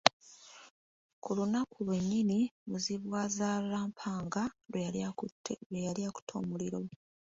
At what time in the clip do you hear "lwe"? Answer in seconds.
4.69-4.79